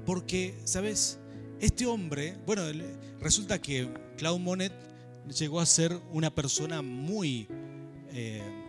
[0.05, 1.17] Porque, ¿sabes?
[1.59, 2.63] Este hombre, bueno,
[3.19, 3.87] resulta que
[4.17, 4.73] Claude Monet
[5.39, 7.47] llegó a ser una persona muy...
[8.11, 8.64] Eh,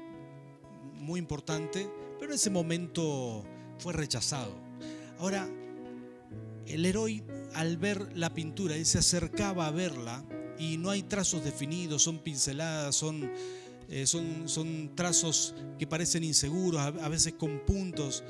[1.07, 1.89] muy importante,
[2.19, 3.45] pero en ese momento
[3.79, 4.53] fue rechazado.
[5.19, 5.49] Ahora,
[6.67, 7.23] el héroe
[7.55, 10.23] al ver la pintura, él se acercaba a verla
[10.59, 13.31] y no hay trazos definidos, son pinceladas, son,
[13.89, 18.25] eh, son, son trazos que parecen inseguros, a, veces con puntos.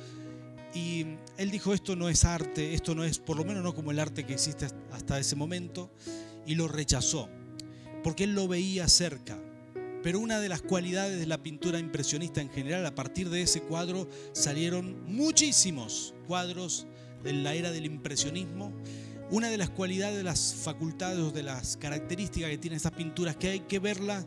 [0.74, 1.06] Y
[1.38, 3.98] él dijo, esto no es arte, esto no es, por lo menos no como el
[3.98, 5.90] arte que existe hasta ese momento,
[6.46, 7.28] y lo rechazó,
[8.04, 9.40] porque él lo veía cerca.
[10.07, 13.62] Pero una de las cualidades de la pintura impresionista en general, a partir de ese
[13.62, 16.87] cuadro salieron muchísimos cuadros
[17.25, 18.73] de la era del impresionismo.
[19.33, 23.49] Una de las cualidades de las facultades de las características que tienen estas pinturas, que
[23.49, 24.25] hay que verlas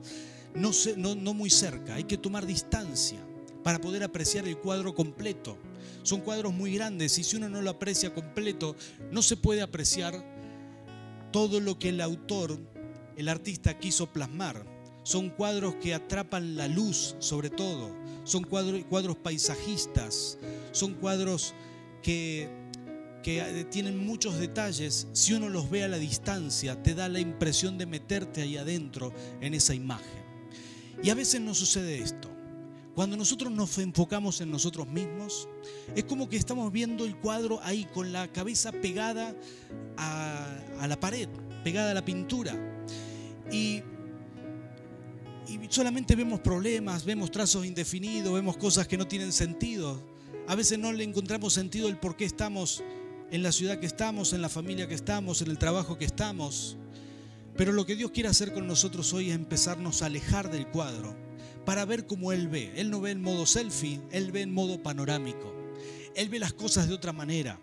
[0.54, 3.26] no muy cerca, hay que tomar distancia
[3.64, 5.58] para poder apreciar el cuadro completo.
[6.04, 8.76] Son cuadros muy grandes y si uno no lo aprecia completo,
[9.12, 10.26] no se puede apreciar
[11.32, 12.60] todo lo que el autor,
[13.16, 14.69] el artista quiso plasmar.
[15.10, 17.90] Son cuadros que atrapan la luz sobre todo.
[18.26, 20.38] Son cuadros, cuadros paisajistas.
[20.72, 21.56] Son cuadros
[22.04, 22.48] que,
[23.24, 25.08] que eh, tienen muchos detalles.
[25.14, 29.12] Si uno los ve a la distancia, te da la impresión de meterte ahí adentro
[29.42, 30.24] en esa imagen.
[31.02, 32.30] Y a veces nos sucede esto.
[32.94, 35.50] Cuando nosotros nos enfocamos en nosotros mismos,
[35.96, 39.36] es como que estamos viendo el cuadro ahí con la cabeza pegada
[39.98, 41.28] a, a la pared,
[41.64, 42.54] pegada a la pintura.
[43.52, 43.82] Y
[45.50, 50.00] y solamente vemos problemas, vemos trazos indefinidos, vemos cosas que no tienen sentido.
[50.48, 52.84] A veces no le encontramos sentido el por qué estamos
[53.32, 56.78] en la ciudad que estamos, en la familia que estamos, en el trabajo que estamos.
[57.56, 61.16] Pero lo que Dios quiere hacer con nosotros hoy es empezarnos a alejar del cuadro
[61.66, 62.72] para ver cómo Él ve.
[62.76, 65.54] Él no ve en modo selfie, Él ve en modo panorámico.
[66.16, 67.60] Él ve las cosas de otra manera.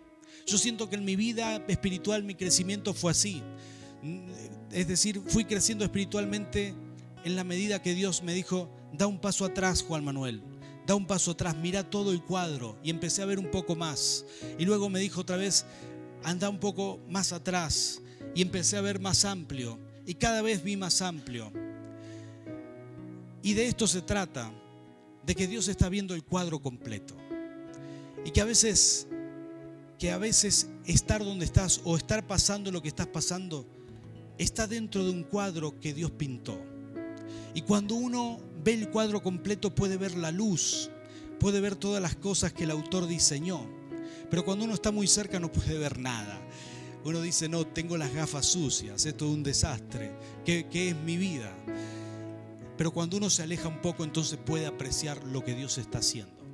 [0.46, 3.42] Yo siento que en mi vida espiritual mi crecimiento fue así.
[4.70, 6.74] Es decir, fui creciendo espiritualmente
[7.26, 10.44] en la medida que Dios me dijo, da un paso atrás, Juan Manuel,
[10.86, 12.78] da un paso atrás, mira todo el cuadro.
[12.84, 14.24] Y empecé a ver un poco más.
[14.60, 15.66] Y luego me dijo otra vez,
[16.22, 18.00] anda un poco más atrás.
[18.36, 19.76] Y empecé a ver más amplio.
[20.06, 21.52] Y cada vez vi más amplio.
[23.42, 24.52] Y de esto se trata,
[25.26, 27.16] de que Dios está viendo el cuadro completo.
[28.24, 29.08] Y que a veces,
[29.98, 33.66] que a veces estar donde estás o estar pasando lo que estás pasando,
[34.38, 36.75] está dentro de un cuadro que Dios pintó.
[37.56, 40.90] Y cuando uno ve el cuadro completo puede ver la luz,
[41.40, 43.66] puede ver todas las cosas que el autor diseñó.
[44.28, 46.38] Pero cuando uno está muy cerca no puede ver nada.
[47.02, 50.12] Uno dice, no, tengo las gafas sucias, esto es un desastre,
[50.44, 51.50] ¿qué, es mi vida?
[52.76, 56.44] Pero cuando uno se aleja un poco entonces puede apreciar lo que Dios está haciendo.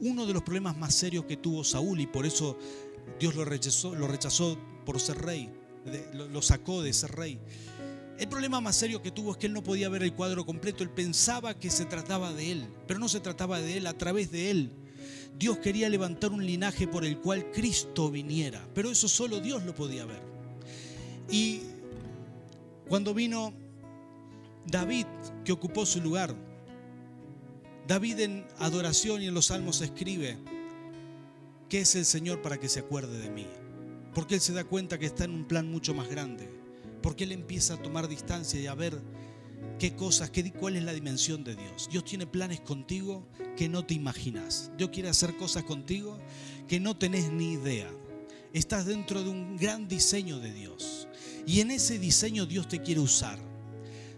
[0.00, 2.58] Uno de los problemas más serios que tuvo Saúl y por eso
[3.20, 5.52] Dios lo rechazó, lo rechazó por ser rey,
[6.14, 7.38] lo sacó de ser rey,
[8.22, 10.84] el problema más serio que tuvo es que él no podía ver el cuadro completo.
[10.84, 14.30] Él pensaba que se trataba de él, pero no se trataba de él, a través
[14.30, 14.70] de él.
[15.36, 19.74] Dios quería levantar un linaje por el cual Cristo viniera, pero eso solo Dios lo
[19.74, 20.22] podía ver.
[21.28, 21.62] Y
[22.88, 23.54] cuando vino
[24.68, 25.06] David,
[25.44, 26.32] que ocupó su lugar,
[27.88, 30.38] David en adoración y en los salmos escribe,
[31.68, 33.48] ¿qué es el Señor para que se acuerde de mí?
[34.14, 36.61] Porque él se da cuenta que está en un plan mucho más grande
[37.02, 39.00] porque Él empieza a tomar distancia y a ver
[39.78, 41.88] qué cosas, qué, cuál es la dimensión de Dios.
[41.90, 44.70] Dios tiene planes contigo que no te imaginas.
[44.78, 46.18] Dios quiere hacer cosas contigo
[46.68, 47.90] que no tenés ni idea.
[48.52, 51.08] Estás dentro de un gran diseño de Dios.
[51.46, 53.38] Y en ese diseño Dios te quiere usar.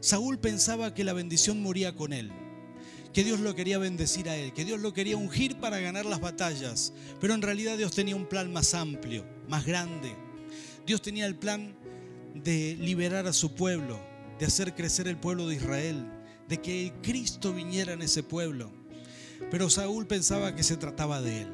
[0.00, 2.30] Saúl pensaba que la bendición moría con él,
[3.14, 6.20] que Dios lo quería bendecir a él, que Dios lo quería ungir para ganar las
[6.20, 6.92] batallas,
[7.22, 10.14] pero en realidad Dios tenía un plan más amplio, más grande.
[10.84, 11.74] Dios tenía el plan
[12.34, 13.98] de liberar a su pueblo,
[14.38, 16.04] de hacer crecer el pueblo de Israel,
[16.48, 18.70] de que Cristo viniera en ese pueblo.
[19.50, 21.48] Pero Saúl pensaba que se trataba de él.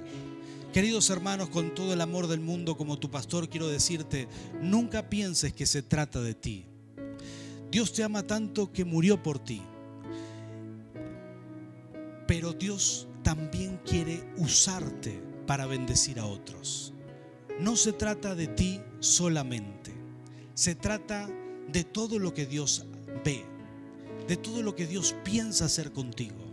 [0.72, 4.28] Queridos hermanos, con todo el amor del mundo como tu pastor, quiero decirte,
[4.60, 6.66] nunca pienses que se trata de ti.
[7.70, 9.62] Dios te ama tanto que murió por ti
[12.30, 16.94] pero Dios también quiere usarte para bendecir a otros.
[17.58, 19.92] No se trata de ti solamente,
[20.60, 21.26] se trata
[21.68, 22.84] de todo lo que Dios
[23.24, 23.46] ve,
[24.28, 26.49] de todo lo que Dios piensa hacer contigo.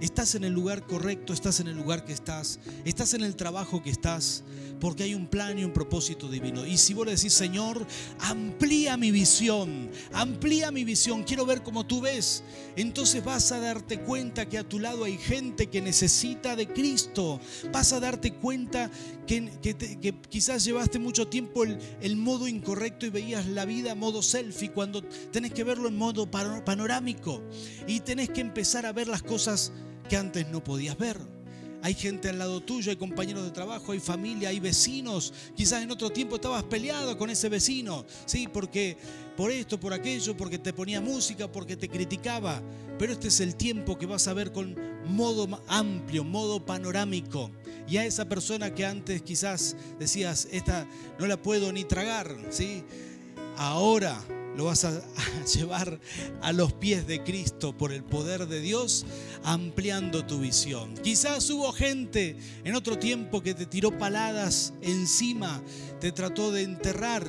[0.00, 3.82] Estás en el lugar correcto, estás en el lugar que estás, estás en el trabajo
[3.82, 4.44] que estás,
[4.80, 6.64] porque hay un plan y un propósito divino.
[6.64, 7.86] Y si vos le decís, Señor,
[8.20, 12.42] amplía mi visión, amplía mi visión, quiero ver como tú ves,
[12.76, 17.38] entonces vas a darte cuenta que a tu lado hay gente que necesita de Cristo.
[17.70, 18.90] Vas a darte cuenta
[19.26, 19.50] que,
[20.30, 25.02] quizás llevaste mucho tiempo el, el modo incorrecto y veías la vida modo selfie, cuando
[25.30, 27.42] tenés que verlo en modo panorámico
[27.86, 29.72] y tenés que empezar a ver las cosas
[30.10, 31.16] que antes no podías ver.
[31.82, 35.32] Hay gente al lado tuyo, hay compañeros de trabajo, hay familia, hay vecinos.
[35.54, 38.48] Quizás en otro tiempo estabas peleado con ese vecino, ¿sí?
[38.52, 38.98] Porque
[39.36, 42.60] por esto, por aquello, porque te ponía música, porque te criticaba.
[42.98, 47.52] Pero este es el tiempo que vas a ver con modo amplio, modo panorámico.
[47.88, 50.86] Y a esa persona que antes quizás decías, esta
[51.20, 52.82] no la puedo ni tragar, ¿sí?
[53.56, 54.20] Ahora
[54.56, 55.02] lo vas a,
[55.54, 56.00] llevar
[56.42, 59.06] a los pies de Cristo por el poder de Dios,
[59.42, 60.94] ampliando tu visión.
[61.02, 65.62] Quizás hubo gente en otro tiempo que te tiró paladas encima,
[66.00, 67.26] te trató de enterrar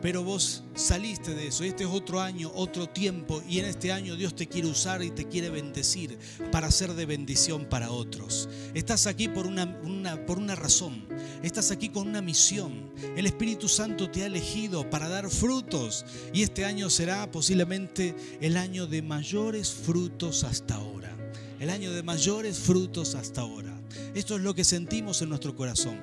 [0.00, 1.64] pero vos saliste de eso.
[1.64, 3.42] Este es otro año, otro tiempo.
[3.48, 6.18] Y en este año Dios te quiere usar y te quiere bendecir
[6.52, 8.48] para ser de bendición para otros.
[8.74, 9.80] Estás aquí por una,
[10.26, 11.06] por una razón.
[11.42, 12.92] Estás aquí con una misión.
[13.16, 16.04] El Espíritu Santo te ha elegido para dar frutos.
[16.32, 21.16] Y este año será posiblemente el año de mayores frutos hasta ahora.
[21.58, 23.80] El año de mayores frutos hasta ahora.
[24.14, 25.98] Esto es lo que sentimos en nuestro corazón.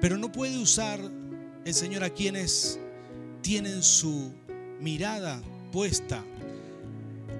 [0.00, 1.00] Pero no puede usar
[1.64, 2.78] el Señor a quienes
[3.46, 4.32] tienen su
[4.80, 6.24] mirada puesta,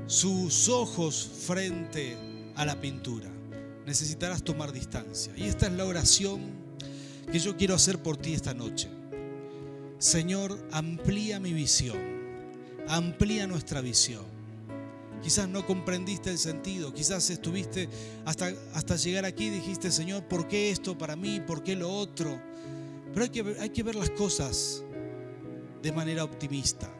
[0.07, 2.17] sus ojos frente
[2.55, 3.29] a la pintura.
[3.85, 5.33] Necesitarás tomar distancia.
[5.37, 6.43] Y esta es la oración
[7.33, 8.89] que yo quiero hacer por ti esta noche.
[9.99, 11.99] Señor, amplía mi visión,
[12.87, 14.23] amplía nuestra visión.
[15.25, 17.89] Quizás no comprendiste el sentido, quizás estuviste
[18.25, 21.41] hasta, hasta llegar aquí y dijiste, Señor, ¿por qué esto para mí?
[21.45, 22.41] ¿Por qué lo otro?
[23.13, 24.85] Pero hay que, hay que ver las cosas
[25.87, 26.93] de manera optimista,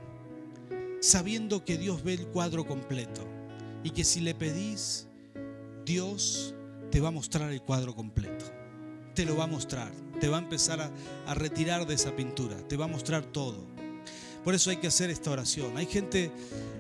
[1.01, 3.27] sabiendo que Dios ve el cuadro completo
[3.83, 5.09] y que si le pedís,
[5.85, 6.55] Dios
[6.93, 8.45] te va a mostrar el cuadro completo.
[9.13, 10.93] Te lo va a mostrar, te va a empezar a,
[11.27, 13.67] a retirar de esa pintura, te va a mostrar todo.
[14.45, 15.77] Por eso hay que hacer esta oración.
[15.77, 16.31] Hay gente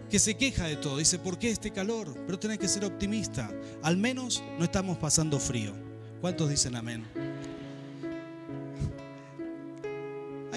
[0.08, 2.14] que se queja de todo, dice, ¿por qué este calor?
[2.24, 3.50] Pero tenés que ser optimista.
[3.82, 5.72] Al menos no estamos pasando frío.
[6.20, 7.25] ¿Cuántos dicen amén?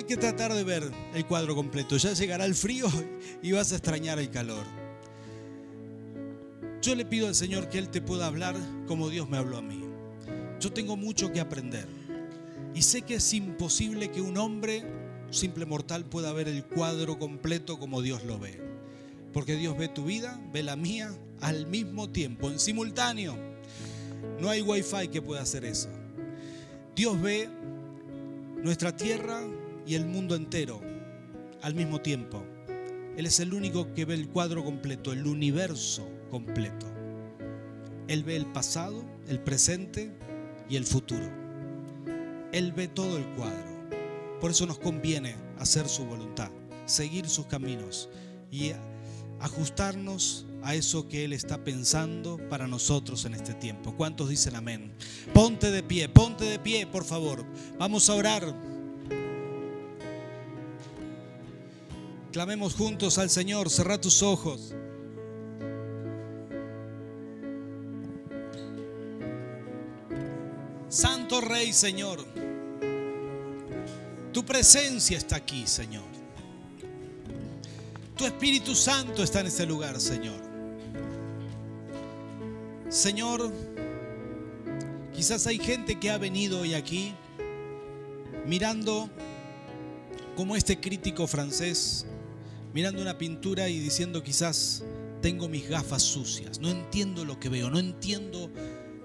[0.10, 1.96] Que tratar de ver el cuadro completo.
[1.96, 2.88] Ya llegará el frío
[3.44, 4.66] y vas a extrañar el calor.
[6.82, 8.56] Yo le pido al Señor que Él te pueda hablar
[8.88, 9.84] como Dios me habló a mí.
[10.60, 11.88] Yo tengo mucho que aprender.
[12.74, 14.84] Y sé que es imposible que un hombre,
[15.30, 18.60] simple mortal, pueda ver el cuadro completo como Dios lo ve.
[19.32, 23.38] Porque Dios ve tu vida, ve la mía al mismo tiempo, en simultáneo.
[24.40, 25.90] No hay wifi que pueda hacer eso.
[26.96, 27.48] Dios ve
[28.64, 29.42] nuestra tierra,
[29.90, 30.80] y el mundo entero
[31.64, 32.46] al mismo tiempo.
[33.18, 36.86] Él es el único que ve el cuadro completo, el universo completo.
[38.08, 40.12] Él ve el pasado, el presente
[40.70, 41.28] y el futuro.
[42.52, 43.90] Él ve todo el cuadro.
[44.40, 46.52] Por eso nos conviene hacer su voluntad,
[46.86, 48.10] seguir sus caminos
[48.52, 48.74] y
[49.40, 53.96] ajustarnos a eso que Él está pensando para nosotros en este tiempo.
[53.98, 54.94] ¿Cuántos dicen amén?
[55.34, 57.44] Ponte de pie, ponte de pie, por favor.
[57.80, 58.69] Vamos a orar.
[62.32, 64.76] Clamemos juntos al Señor, cerra tus ojos.
[70.90, 72.24] Santo Rey, Señor,
[74.32, 76.06] tu presencia está aquí, Señor.
[78.16, 80.40] Tu Espíritu Santo está en este lugar, Señor.
[82.90, 83.52] Señor,
[85.16, 87.16] quizás hay gente que ha venido hoy aquí
[88.46, 89.10] mirando
[90.36, 92.06] como este crítico francés
[92.74, 94.84] mirando una pintura y diciendo quizás,
[95.22, 98.50] tengo mis gafas sucias, no entiendo lo que veo, no entiendo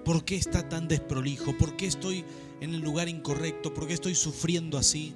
[0.03, 2.23] por qué está tan desprolijo, por qué estoy
[2.61, 5.15] en el lugar incorrecto, por qué estoy sufriendo así.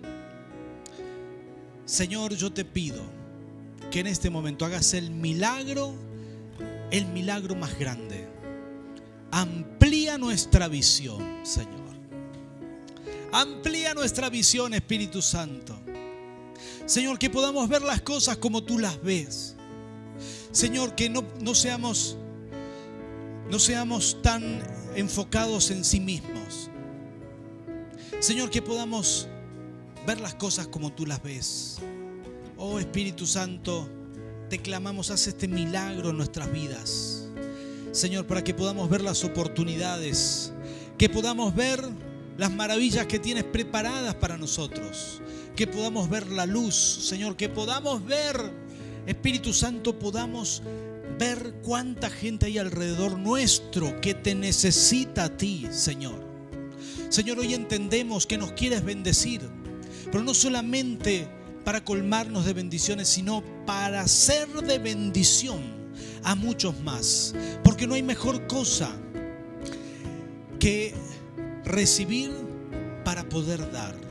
[1.86, 3.02] Señor, yo te pido
[3.92, 5.94] que en este momento hagas el milagro,
[6.92, 8.28] el milagro más grande.
[9.32, 11.90] Amplía nuestra visión, Señor.
[13.32, 15.80] Amplía nuestra visión, Espíritu Santo.
[16.90, 19.56] Señor, que podamos ver las cosas como tú las ves.
[20.52, 22.18] Señor, que no, no seamos
[23.48, 24.64] no seamos tan
[24.96, 26.72] enfocados en sí mismos.
[28.20, 29.28] Señor, que podamos
[30.08, 31.78] ver las cosas como tú las ves.
[32.58, 33.88] Oh Espíritu Santo,
[34.50, 37.30] te clamamos, haz este milagro en nuestras vidas.
[37.92, 40.54] Señor, para que podamos ver las oportunidades,
[40.98, 41.88] que podamos ver
[42.36, 45.22] las maravillas que tienes preparadas para nosotros,
[45.60, 48.50] que podamos ver la luz, Señor, que podamos ver,
[49.06, 50.64] Espíritu Santo, podamos
[51.20, 56.24] ver cuánta gente hay alrededor nuestro que te necesita a ti, Señor.
[57.10, 59.42] Señor, hoy entendemos que nos quieres bendecir,
[60.06, 61.28] pero no solamente
[61.66, 65.60] para colmarnos de bendiciones, sino para ser de bendición
[66.24, 67.36] a muchos más.
[67.66, 68.96] Porque no hay mejor cosa
[70.58, 70.94] que
[71.66, 72.32] recibir
[73.04, 74.09] para poder dar.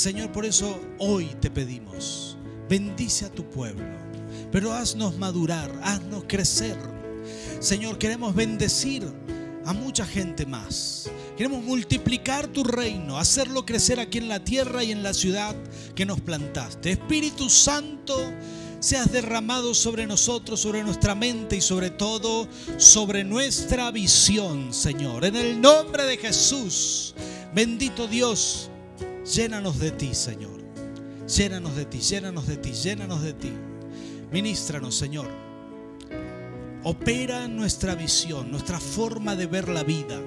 [0.00, 2.36] Señor, por eso hoy te pedimos,
[2.68, 4.00] bendice a tu pueblo
[4.50, 6.76] pero haznos madurar, haznos crecer.
[7.60, 9.06] Señor, queremos bendecir
[9.64, 11.10] a mucha gente más.
[11.36, 15.54] Queremos multiplicar tu reino, hacerlo crecer aquí en la tierra y en la ciudad
[15.94, 16.92] que nos plantaste.
[16.92, 18.32] Espíritu Santo,
[18.80, 25.24] seas derramado sobre nosotros, sobre nuestra mente y sobre todo sobre nuestra visión, Señor.
[25.24, 27.14] En el nombre de Jesús,
[27.54, 28.69] bendito Dios,
[29.24, 30.60] llénanos de ti, Señor.
[31.26, 33.52] Llénanos de ti, llénanos de ti, llénanos de ti.
[34.32, 35.28] Ministranos, Señor.
[36.82, 40.20] Opera nuestra visión, nuestra forma de ver la vida.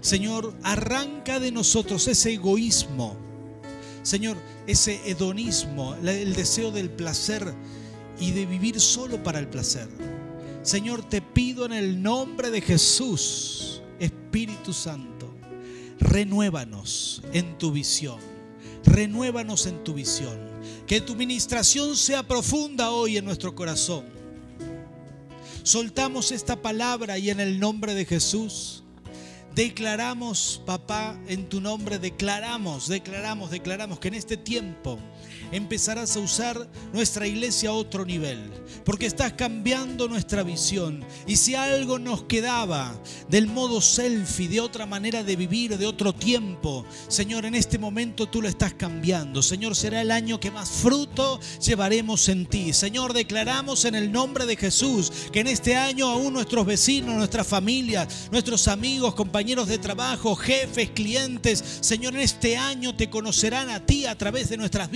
[0.00, 3.16] Señor, arranca de nosotros ese egoísmo.
[4.02, 7.54] Señor, ese hedonismo, el deseo del placer
[8.18, 9.88] y de vivir solo para el placer.
[10.62, 15.19] Señor, te pido en el nombre de Jesús, Espíritu Santo,
[16.00, 18.18] renuévanos en tu visión.
[18.84, 20.38] Renuévanos en tu visión.
[20.86, 24.04] Que tu ministración sea profunda hoy en nuestro corazón.
[25.62, 28.82] Soltamos esta palabra y en el nombre de Jesús
[29.54, 34.98] declaramos, papá, en tu nombre declaramos, declaramos, declaramos que en este tiempo
[35.52, 38.38] empezarás a usar nuestra iglesia a otro nivel,
[38.84, 41.04] porque estás cambiando nuestra visión.
[41.26, 42.94] Y si algo nos quedaba
[43.28, 48.28] del modo selfie, de otra manera de vivir, de otro tiempo, Señor, en este momento
[48.28, 49.42] tú lo estás cambiando.
[49.42, 52.72] Señor, será el año que más fruto llevaremos en ti.
[52.72, 57.46] Señor, declaramos en el nombre de Jesús que en este año aún nuestros vecinos, nuestras
[57.46, 63.84] familias, nuestros amigos, compañeros de trabajo, jefes, clientes, Señor, en este año te conocerán a
[63.84, 64.90] ti a través de nuestras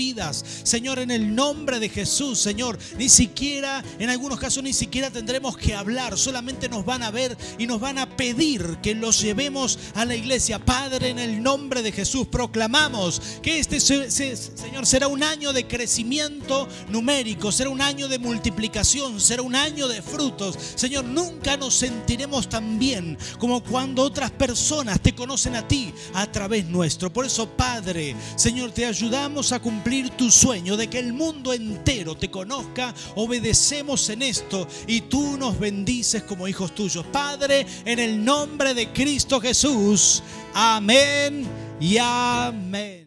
[0.63, 5.57] Señor, en el nombre de Jesús, Señor, ni siquiera, en algunos casos ni siquiera tendremos
[5.57, 9.79] que hablar, solamente nos van a ver y nos van a pedir que los llevemos
[9.95, 10.59] a la iglesia.
[10.59, 16.69] Padre, en el nombre de Jesús, proclamamos que este, Señor, será un año de crecimiento
[16.89, 20.57] numérico, será un año de multiplicación, será un año de frutos.
[20.75, 26.31] Señor, nunca nos sentiremos tan bien como cuando otras personas te conocen a ti a
[26.31, 27.13] través nuestro.
[27.13, 32.17] Por eso, Padre, Señor, te ayudamos a cumplir tus sueño de que el mundo entero
[32.17, 37.07] te conozca, obedecemos en esto y tú nos bendices como hijos tuyos.
[37.07, 40.23] Padre, en el nombre de Cristo Jesús.
[40.53, 41.47] Amén
[41.81, 43.04] y amén.